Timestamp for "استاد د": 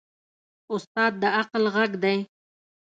0.73-1.23